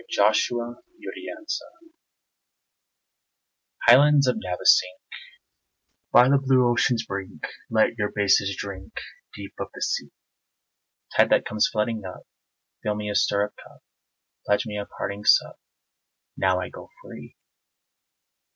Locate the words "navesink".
4.37-4.99